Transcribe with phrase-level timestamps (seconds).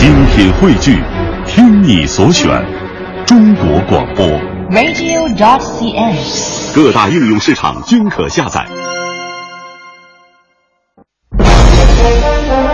[0.00, 0.98] 精品汇聚，
[1.46, 2.48] 听你所选，
[3.26, 4.26] 中国广播。
[4.70, 6.74] radio.dot.cn，。
[6.74, 8.66] 各大应用市场均可下载。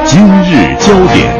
[0.05, 1.35] 今日焦点。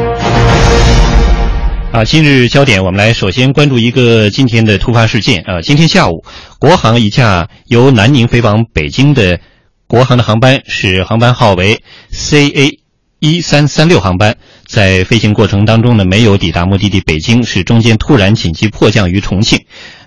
[1.93, 5.61] 啊，今日焦点，我们来首先关注一个今天的突发事件啊。
[5.61, 6.25] 今天下午，
[6.59, 9.39] 国航一架由南宁飞往北京的
[9.87, 11.81] 国航的航班，是航班号为
[12.11, 12.77] CA
[13.19, 14.35] 一三三六航班，
[14.77, 19.59] 在飞行过程当中呢，没有抵达目的地北京，是中间突然紧急迫降于重庆。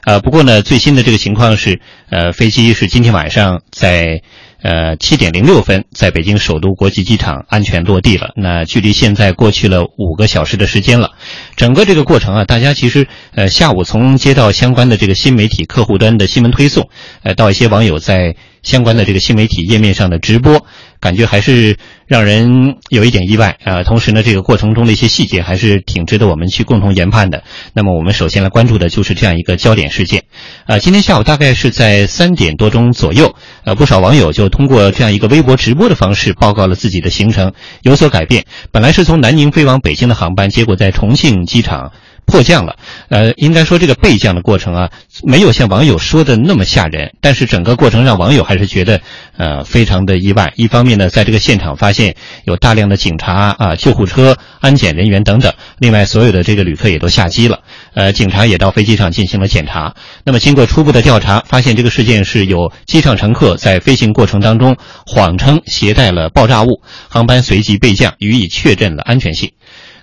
[0.04, 4.22] 呃，不过呢，最新的这个情况是，呃，飞机是今天晚上在
[4.62, 8.30] 呃七点零六分在北京首都国际机场安全落地了。
[8.36, 11.10] 那距离现在过去了五个小时的时间了。
[11.56, 16.88] 整个这个过程啊，大家其实呃下午从接到相关的这个新媒体客户端的新闻推送，
[17.24, 20.64] 呃，到一些网友在相关的这个新媒体页面上的直播，
[21.00, 27.42] 感觉还是让人有一点意外啊、同时呢，这个过程中的一些细节还是挺值得我们去共同研判的。
[27.72, 30.24] 那么我们首先来关注的就是这样一个焦点事件。
[30.66, 38.44] 啊、今天下午大概是在三点多钟左右，呃，不少网友就通过这样一个微博直播的方式报告了自己的行程有所改变。
[38.70, 41.92] 本来是从南宁飞往北京的航班，结果在重庆机场
[42.30, 42.76] 迫降了。
[43.08, 44.90] 呃，应该说这个备降的过程啊，
[45.24, 49.00] 没有像网友说的那么吓人，但是整个过程让网友还是觉得
[49.36, 50.52] 呃非常的意外。
[50.56, 52.14] 一方面呢，在这个现场发现
[52.44, 57.58] 有大量的警察啊、救护车、安检人员等等，另外所有的这个旅客也都下机了。
[57.94, 59.94] 呃，警察也到飞机上进行了检查。
[60.24, 69.50] 那么经过初步的调查，发现这个事件是有机上乘客在飞行过程当中谎称携带了爆炸物，航班随即备降，予以确认了安全性。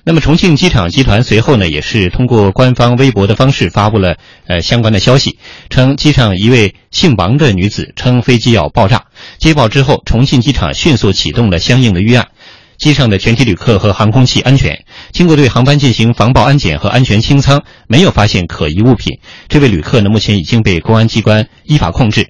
[0.08, 5.38] 那么重庆机场集团随后呢，也是通过官方微博的方式发布了呃相关的消息，
[5.70, 9.08] 称机上一位姓王的女子称飞机要爆炸。
[9.38, 12.30] 接报之后，重庆机场迅速启动了相应的预案，
[12.78, 14.86] 机上的全体旅客和航空器安全。
[15.12, 19.20] 经过对航班进行防爆安检和安全清仓，没有发现可疑物品。
[19.50, 22.30] 这位旅客呢，目前已经被公安机关依法控制。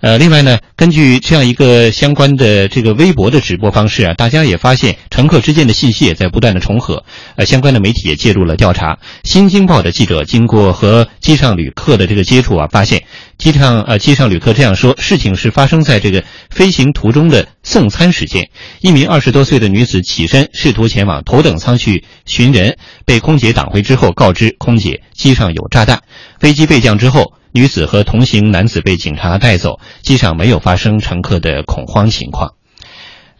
[0.00, 7.04] 呃，另外呢，根据这样一个相关的这个微博的直播方式啊，大家也发现乘客之间的信息也在不断的重合。
[7.34, 8.98] 呃，相关的媒体也介入了调查。
[9.24, 13.02] 新京报的记者经过和机上旅客的这个接触啊，发现
[13.38, 18.48] 机上呃机上旅客这样说，事情是发生在这个飞行途中的送餐时间。
[18.80, 26.02] 一名二十多岁的女子起身试图前往头等舱去寻人，被空姐挡回之后，告知空姐机上有炸弹。
[26.38, 27.34] 飞机备降之后。
[27.50, 32.52] 女子和同行男子被警察带走，机上没有发生乘客的恐慌情况。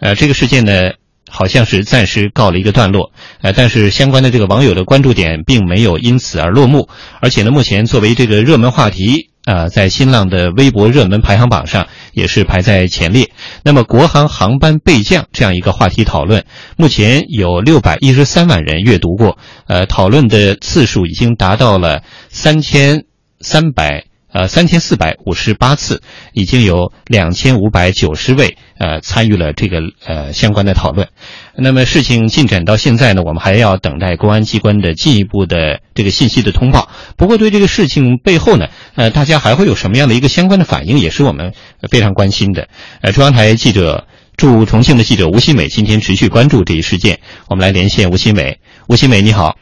[0.00, 0.92] 呃，这个事件呢，
[1.30, 3.12] 好像是暂时告了一个段落。
[3.42, 6.88] 呃，但是相关的这个网友的关注点并没有因此而落幕，
[7.20, 13.30] 而且呢，目前作为这个热门话题呃，在新浪的微博热门排行榜上也是排在前列。
[13.62, 16.44] 那么，国航航班备降这样一个话题讨论，
[16.76, 23.04] 目前有六百一十三万人阅读过，呃，讨论的次数已经达到了三千。
[23.40, 26.02] 三百呃三千四百五十八次，
[26.32, 31.08] 已经有两千五百九十位呃参与了这个呃相关的讨论。
[31.56, 36.88] 那么事情进展到现在呢，我们还要等待公安机关的进一步的这个信息的通报。
[37.16, 41.54] 不过对这个事情背后呢，呃大家还会有什么样的一个相关的反应，也是我们
[41.90, 42.68] 非常关心的。
[43.00, 44.06] 呃，中央台记者
[44.36, 47.18] 驻重庆的记者吴新伟今天持续关注这一事件，
[47.48, 48.60] 我们来连线吴新伟。
[48.88, 49.56] 吴新伟，你好。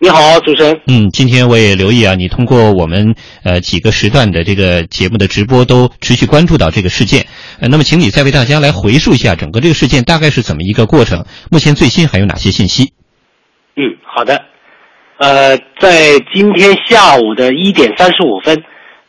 [0.00, 0.80] 你好，主持人。
[0.86, 7.26] 嗯，今天我也留意啊，你通过我们呃几个时段的这个节目的直播，都持续关注到这个事件。
[7.60, 12.92] 呃，那么请你再为大家来回溯一下整个这个事件大概是怎么一个过程，目前最新还有哪些信息？
[13.74, 14.40] 嗯，好的。
[15.16, 18.62] 呃，在今天下午的一点三十五分，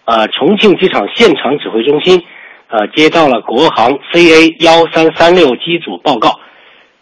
[0.06, 2.24] 呃，重庆机场现场指挥中心
[2.68, 6.40] 呃接到了国航 CA 幺三三六机组报告，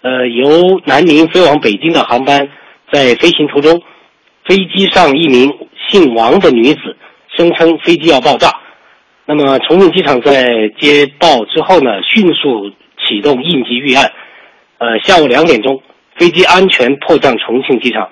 [0.02, 2.50] 呃，由南宁飞往北京的航班。
[2.92, 3.81] 在飞行途中，
[4.46, 5.53] 飞机上一名
[5.90, 6.96] 姓王的女子
[7.36, 8.50] 声称飞机要爆炸。
[9.25, 10.48] 那么重庆机场在
[10.80, 12.72] 接报之后呢，迅速
[13.06, 14.12] 启动应急预案。
[14.78, 15.81] 呃，下午两点钟，
[16.16, 18.09] 飞机安全迫降重庆机场。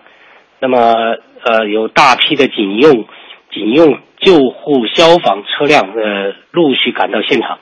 [0.60, 3.06] 那么呃，有大批的警用、
[3.54, 7.60] 警用救护、消防车辆呃陆续赶到现场。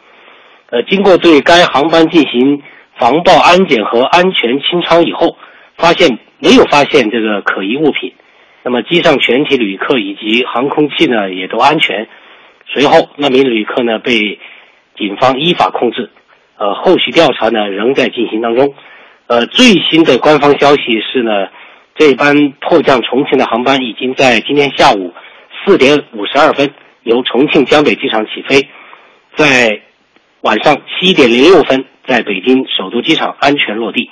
[0.71, 2.63] 呃，经过对该航班进行
[2.97, 5.37] 防爆安检和安全清仓以后，
[5.77, 6.17] 发现。
[6.43, 8.13] 没有发现这个可疑物品，
[8.63, 12.09] 那么机上全体旅客以及航空器呢也都安全。
[12.67, 14.39] 随后，那名旅客呢被
[14.97, 16.09] 警方依法控制，
[16.57, 18.75] 呃，后续调查呢仍在进行当中。
[19.27, 21.47] 呃，最新的官方消息是呢，
[21.95, 25.13] 这班迫降重庆的航班已经在今天下午
[25.63, 26.73] 四点五十二分
[27.03, 28.67] 由重庆江北机场起飞，
[29.37, 29.79] 在
[30.41, 34.09] 晚上七点零六分在北京首都机场安全落地。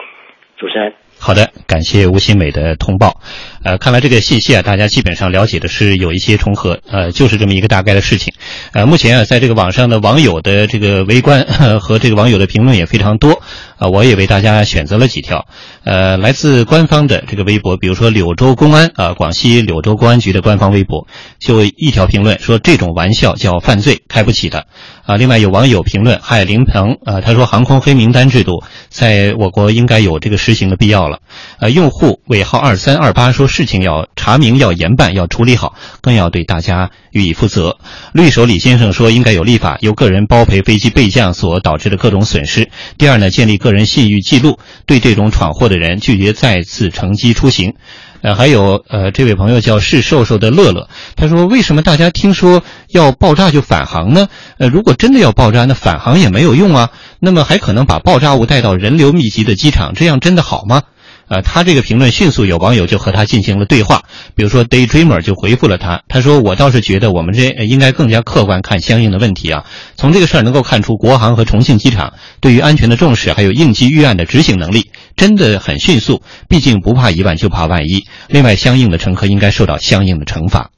[0.57, 0.94] 主持人。
[1.23, 3.21] 好的，感谢吴新美的通报。
[3.63, 8.33] 呃，看来这个信息啊，大家基本上了解的是有一些重合，呃，就是这么一个大概的事情。
[8.71, 11.45] 呃，目前啊，在这个网上的网友的这个围观
[11.79, 13.41] 和这个网友的评论也非常多
[13.77, 15.45] 啊，我也为大家选择了几条。
[15.83, 21.07] 呃，来自官方的这个微博，比如说柳州公安啊，广西柳州公安局的官方微博，
[21.39, 24.65] 就一条评论说这种玩笑叫犯罪，开不起的。
[25.05, 31.19] 啊，另外有网友评论，嗨，林鹏啊，他说航空黑名单制度在我国应该有这个实行的必要了。
[31.59, 37.77] 呃，用户尾号二三二八说事情要查明、要严办、要处理好，更要对大家予以负责。
[38.13, 42.69] 绿手李先生说应该有立法，由个人包赔飞机备降所导致的各种损失。
[42.98, 44.57] 第二呢，建立个人信誉记录，
[44.88, 47.75] 对这种闯祸的人拒绝再次乘机出行。
[48.21, 54.27] 呃，还有呃，这位朋友叫是瘦瘦的乐乐，他说：“为什么大家听说要爆炸就返航呢？
[54.59, 56.92] 呃，如果真的要爆炸，那返航也没有用啊。
[57.19, 60.83] 那么还可能把爆炸物带到人流密集的机场，这样真的好吗？”
[61.31, 64.04] 呃，他这个评论迅速有网友就和他进行了对话，
[64.36, 69.63] 比如说 Daydreamer 就回复了他，他说：“我倒是觉得我们这应该更加客观看相应的问题啊。
[69.95, 76.22] 从这个事儿能够看出，国航和重庆机场对于安全的重视，还有应急预案的执行能力真的很迅速。
[76.50, 78.04] 毕竟不怕一万就怕万一。
[78.28, 80.72] 另外，相应的乘客应该受到相应的惩罚。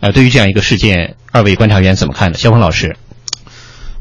[0.00, 2.38] 呃，对于这样一个事件，二位观察员怎么看呢？
[2.38, 2.96] 肖峰老师。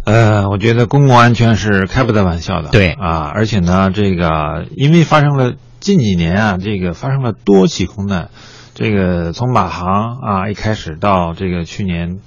[0.06, 2.70] 呃，我觉得公共安全是开不得玩笑的。
[2.70, 5.52] 对啊，而且呢，这个因为发生了。
[5.82, 8.30] 近几年啊，这个发生了多起空难，
[8.76, 12.20] 这个从马航啊一开始到这个去年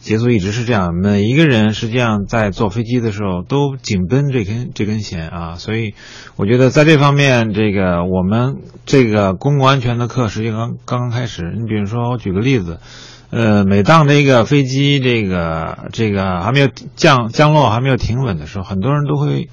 [0.00, 0.94] 结束，一直是这样。
[0.94, 5.94] 每一个人实际上在坐飞机的时候都紧绷这根这根弦啊，所以
[6.36, 11.52] 我觉得在这方面，这个我们这个公共安全的课实际刚刚刚开始。
[11.52, 12.78] 你比如说，我举个例子，
[13.30, 19.48] 呃，每当这个飞机这个这个还没有降降落还没有停稳的时候，很多人都会。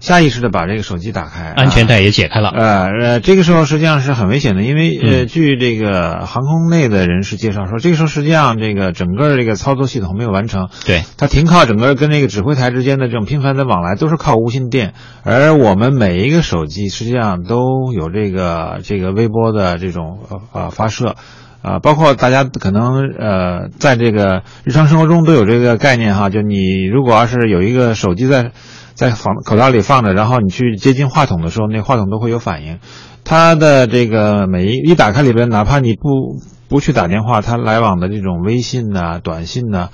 [0.00, 2.48] 下意识的把这个手机打开，安全带也解开了。
[2.48, 10.70] 呃呃，这个时候实际上是很危险的，因为呃，据这个航空内的人士介绍说，这个时候实际上这个整个这个操作系统没有完成。
[10.86, 20.20] 对，它停靠整个跟那个指挥台之间的这种频繁的往来都是靠无线电，而我们每一个手机实际上都有这个这个微波的这种
[20.52, 21.16] 呃发射，
[21.60, 28.52] 啊，包括大家可能呃在这个日常生活中都有这个概念哈，就你如果要是有一个手机在。
[29.00, 32.80] 在房口袋里放着，然后你去接近话筒的时候，那话筒都会有反应。
[33.24, 36.36] 它的这个每一一打开里边，哪怕你不
[36.68, 39.88] 不去打电话，它来往的这种微信呐、短信呐，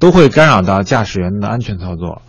[0.00, 2.22] 都会干扰到驾驶员的安全操作。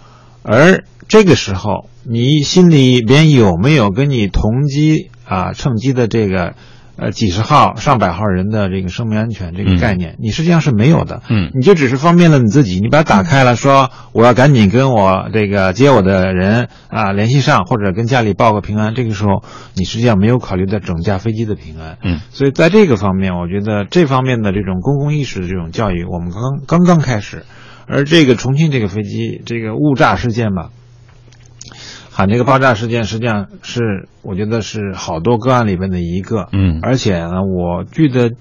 [0.44, 6.54] 而这个时候，你心里边有没有跟你同机啊乘机的这个？
[7.02, 11.24] 呃，几十号、上百号人的这个生命安全这个概念，你实际上是没有的。
[11.32, 18.94] 嗯，你就只是方便了你自己，你把它打开了，说我要赶紧跟我这个接我的人啊联系上，或者跟家里报个平安。
[18.94, 19.42] 这个时候，
[19.74, 21.98] 你实际上没有考虑到整架飞机的平安。
[22.04, 27.46] 嗯，所以在这个方面，我觉得这方面的这种公共意识的这种教育，我们刚刚刚刚开始。
[27.88, 30.70] 而这个重庆这个飞机这个误炸事件吧。
[32.14, 36.50] 喊这个爆炸事件，实际上是我觉得是好多个案里边的一个。
[36.52, 38.32] 嗯，而且呢，我记得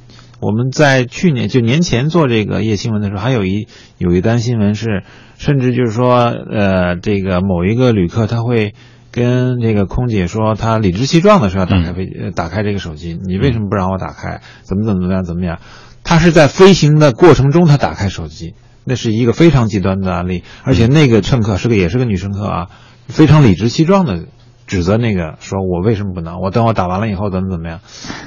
[0.41, 5.05] 我们在去年就年前做这个夜新闻的时候，还有一有一单新闻是，
[5.39, 8.75] 甚至就是说，呃，这个某一个旅客他会
[9.13, 14.41] 跟这个空姐说，他理直气壮的说要打开飞机，打开这个手机，你为什么不让我打开？
[14.63, 15.61] 怎么怎么怎么样怎么样？
[16.03, 18.55] 他是在飞行的过程中他打开手机，
[18.85, 22.67] 那是一个非常极端的案例，而且那个乘客是个也是个女乘客啊。
[23.11, 24.25] 非常理直气壮的
[24.67, 26.41] 指责那个说：“我为什么不能？
[26.41, 27.81] 我等我打完了以后怎么怎么样？”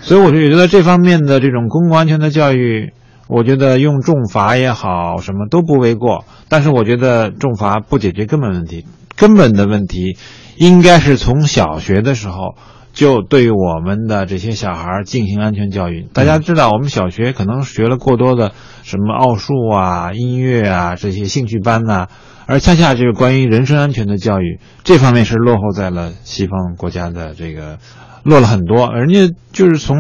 [0.03, 2.91] 所以我就觉得这方面的这种公共安全的教育，
[3.27, 6.25] 我觉得用重罚也好，什么都不为过。
[6.49, 8.85] 但是我觉得重罚不解决根本问题，
[9.15, 10.17] 根本的问题
[10.57, 12.55] 应该是从小学的时候
[12.91, 16.07] 就对我们的这些小孩进行安全教育。
[16.13, 18.51] 大家知道，我们小学可能学了过多的
[18.83, 22.07] 什么奥数啊、音乐啊这些兴趣班呐。
[22.45, 27.77] 而恰恰就是关于人身安全的教育，这方面是落后在了西方国家的这个，
[28.23, 28.93] 落了很多。
[28.93, 29.97] 人家就是从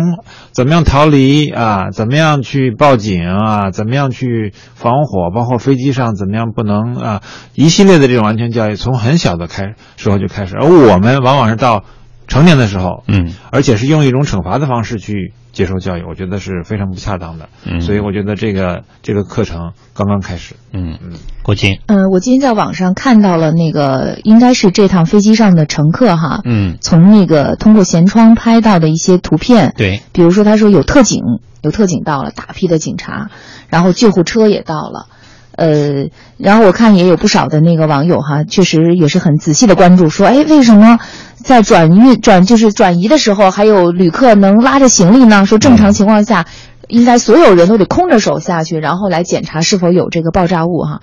[0.51, 7.21] 怎么样逃离啊，怎么样去报警啊，怎么样去防火，包括飞机上怎么样不能啊，
[7.53, 10.55] 一系列的这种安全教育，从很小的开时候就开始。
[10.55, 11.83] 而我们往往是到
[12.27, 15.33] 成年的时候，嗯，而且是用一种惩罚的方式去。
[15.53, 17.47] 接受教育，我觉得是非常不恰当的。
[17.63, 20.55] 嗯，所以我觉得这个这个课程刚刚开始。
[20.73, 21.79] 嗯嗯，郭晶。
[21.85, 26.41] 嗯，我今天在网上看到了那个，应该是这趟飞机上的乘客哈。
[26.43, 26.77] 嗯。
[26.81, 29.73] 从那个通过舷窗拍到的一些图片。
[29.77, 30.01] 对。
[30.11, 31.21] 比如说，他说有特警，
[31.61, 33.29] 有特警到了，大批的警察，
[33.69, 35.07] 然后救护车也到了。
[35.55, 40.99] 呃，然后我看也有不少的那个网友哈，确实也是很仔细的关注，说，哎，为什么
[41.35, 45.45] 在转运转就是转移的时候，还有旅客能拉着行李呢？
[45.45, 46.47] 说正常情况下，
[46.87, 51.01] 应该所有人都得空着手下去，然后来检查是否有这个爆炸物哈。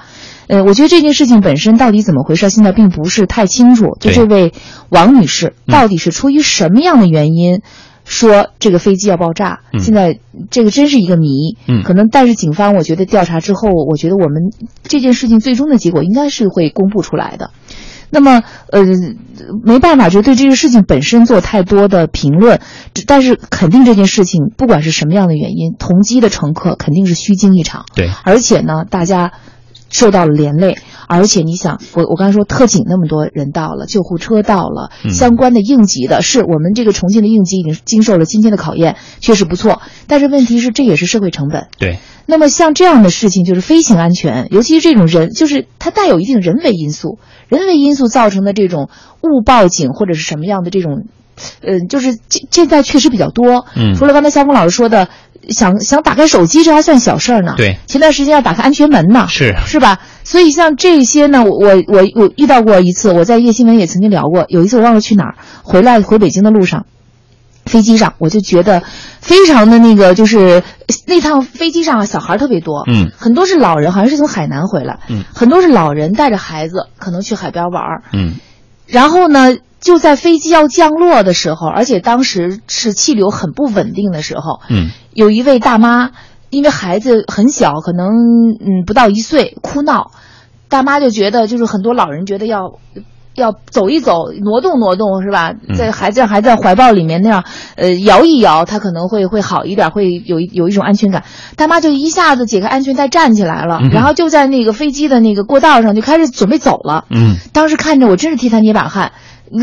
[0.49, 3.97] 呃，我觉得这件事情本身到底怎么回事，现在并不是太清楚。
[4.01, 4.53] 就这位
[4.89, 7.63] 王女士，到底是出于什么样的原因？
[8.11, 10.19] 说这个飞机要爆炸，现在
[10.51, 11.57] 这个真是一个谜。
[11.69, 14.51] 嗯，可能但是警方我觉得调查之后，我觉得我们
[14.83, 17.53] 这件事情最终的结果应该是会公布出来的。
[18.11, 18.83] 那么呃，
[19.65, 22.61] 没办法，就对这个事情本身做太多的评论。
[23.07, 27.85] 但是肯定这件事情不管是什么样的原因，同机的乘客肯定是虚惊一场。
[27.95, 29.33] 对，而且呢，大家。
[29.91, 30.79] 受到了连累，
[31.09, 39.83] 而且你想，我我刚才说特警那么多人到了，救护车到了，相关的应急的，是我们这个重庆的应急已经经受了今天的考验，确实不错。
[40.07, 41.67] 但是问题是，这也是社会成本。
[41.79, 41.99] 对。
[42.27, 47.19] 那么像这样的事情，就是飞行安全，尤其是这种人，就是它带有一定人为因素，
[47.49, 48.89] 人为因素造成的这种
[49.23, 51.07] 误报警或者是什么样的这种，
[51.61, 53.65] 呃，就是现现在确实比较多。
[53.75, 53.97] 嗯。
[53.97, 55.09] 除了刚才肖峰老师说的。
[55.49, 57.55] 想想打开手机，这还算小事儿呢。
[57.57, 59.99] 对，前段时间要打开安全门呢，是是吧？
[60.23, 61.51] 所以像这些呢，我
[61.89, 64.45] 我我遇到过一次，我在夜新闻也曾经聊过。
[64.49, 66.87] 有一次我忘了去哪儿，回来回北京的路上，
[67.65, 68.83] 飞机上我就觉得
[69.21, 70.63] 非常的那个，就是
[71.07, 78.35] 那趟飞机上小孩特别多，嗯，很多是老人，好像是从海南回来，嗯，很多是老人带着孩子，可能去海边玩儿，嗯，
[78.87, 79.57] 然后呢。
[79.81, 86.13] 就在飞机要降落的时候，而且当时是气流很不稳定的时候，嗯，有一位大妈，
[86.51, 88.09] 因为孩子很小，可能
[88.61, 90.13] 嗯不到一岁，哭闹，
[90.69, 92.79] 大妈就觉得就是很多老人觉得要
[93.35, 95.55] 要走一走，挪动挪动是吧？
[95.77, 97.45] 在孩子还在怀抱里面那样，
[97.77, 101.25] 呃摇一摇，他可能会会好一点，会有有一种安全感。
[101.57, 107.05] 大妈就一下子解开安全带站起来了，然后就在那个飞机的那个过道上就开始准备走了。
[107.11, 109.13] 嗯，当时看着我真是替他捏把汗。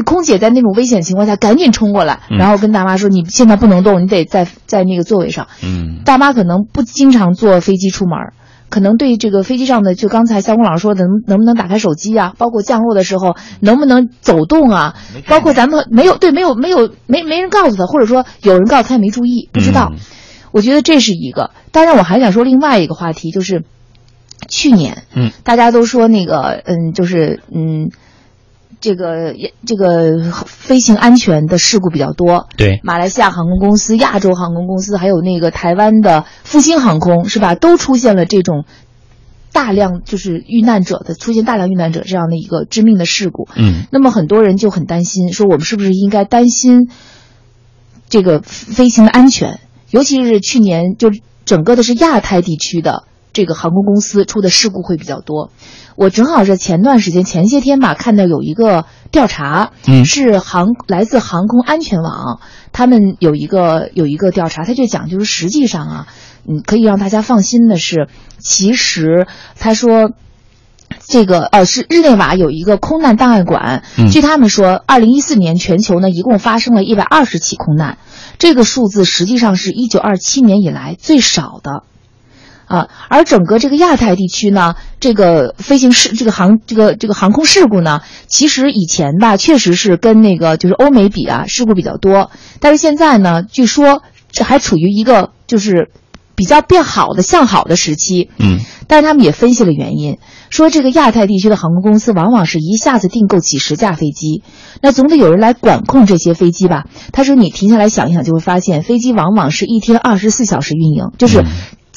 [0.06, 8.18] 空姐在那种危险情况下赶紧冲过来，然后跟大妈说：“你现在不能动，你得在在那个座位上。”嗯，大妈可能不经常坐飞机出门，
[8.70, 12.34] 可能对这个飞机上的，就刚才肖工老师说的，能能不能打开手机啊？
[12.38, 14.96] 包括降落的时候能不能走动啊？
[15.28, 19.94] 包括咱们没有对没有没有没没人告诉他，或者说有人告诉他也没注意，不知道。
[20.52, 21.52] 我觉得这是一个。
[21.72, 23.64] 当然，我还想说另外一个话题，就是
[24.48, 27.92] 去年，嗯，大家都说那个，嗯，就是嗯。
[28.80, 29.34] 这个
[29.66, 37.56] 这个飞行安全的事故比较多，对，马来西亚航空公司、亚洲航空公司，还有那个台湾的复兴航空，是吧？
[37.56, 38.66] 都出现了这种
[39.52, 43.48] 大量就是遇难者的出现大量遇难者这样的一个致命的事故。
[43.56, 46.90] 嗯，那么很多人就很担心，说我们是不是应该担心
[48.10, 49.60] 这个飞行的安全？
[49.90, 51.10] 尤其是去年，就
[51.46, 53.06] 整个的是亚太地区的
[53.38, 55.52] 这个航空公司出的事故会比较多。
[55.96, 62.40] 我正好是前段时间前些天吧，看到有一个调查，嗯，是航来自航空安全网，
[62.74, 66.08] 他们有一个有一个调查，他就讲就是实际上啊，
[66.50, 68.08] 嗯，可以让大家放心的是，
[68.40, 70.10] 其实他说，
[71.08, 78.00] 这个呃是日内瓦有一个空难档案馆，据他们说，二零一四年全球呢一共发生了一百二十起空难，
[78.40, 81.84] 这个数字实际上是一九二七年以来最少的。
[82.68, 92.30] 啊，而整个这个亚太地区呢，这个飞行事，这个航，这个这个航空事故呢，其实以前吧，确实是跟那个就是欧美比啊，事故比较多。
[92.60, 95.92] 但是现在呢，据说这还处于一个就是
[96.36, 98.30] 比较变好的向好的时期。
[98.38, 100.18] 嗯，但是他们也分析了原因，
[100.50, 104.44] 说这个亚太地区的航空公司往往是一下子订购几十架飞机，
[104.82, 106.84] 那总得有人来管控这些飞机吧？
[107.14, 111.46] 他说你停下来想一想，就会发现飞机往往是一天二十四小时运营，就是。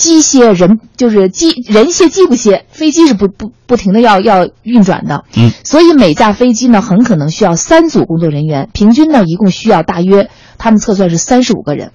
[0.00, 11.92] 机械人就是机人歇机不歇，飞机是不不不停的要要运转的，嗯，所以每架飞机呢很可能需要三组工作人员，平均呢一共需要大约他们测算是三十五个人，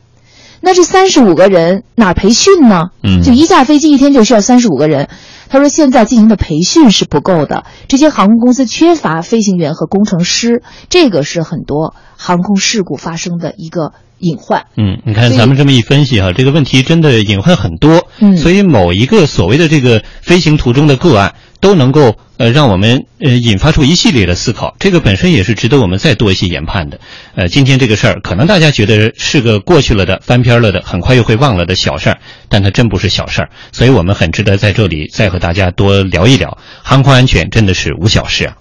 [0.62, 2.90] 那这三十五个人哪培训呢？
[3.02, 5.10] 嗯，就一架飞机一天就需要三十五个人，
[5.50, 13.94] 他说现在进行的培训是不够的，这些航空公司缺乏飞行员和工程师，这个是很多航空事故发生的一个。
[14.18, 21.36] 隐患，嗯，你看咱们这么一分析哈，这个问题真的隐患很多，嗯，所以某一个所谓的这个飞行途中的个案，
[21.66, 27.00] 都能够呃让我们呃引发出一系列的思考，这个本身也是值得我们再多一些研判的。
[27.34, 32.20] 呃，今天这个事儿，可能大家觉得是个过去了的、翻篇了的、很快又会忘了的小事儿，
[32.50, 38.58] 但它真不是小事儿，所以我们很值得在这里再和大家多聊一聊，航空安全真的是无小事啊。